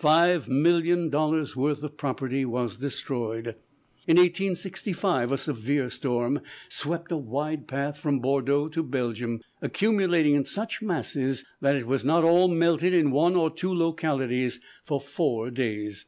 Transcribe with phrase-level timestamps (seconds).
[0.00, 3.48] Five million dollars worth of property was destroyed.
[4.06, 10.44] In 1865 a severe storm swept a wide path from Bordeaux to Belgium, accumulating in
[10.46, 15.50] such masses that it was not all melted in one or two localities for four
[15.50, 16.06] days.